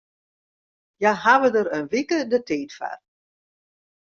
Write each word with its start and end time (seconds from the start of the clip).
Hja 0.99 1.11
hawwe 1.23 1.47
dêr 1.53 1.67
in 1.77 1.85
wike 1.91 2.17
de 2.31 2.39
tiid 2.47 2.69
foar. 2.77 2.99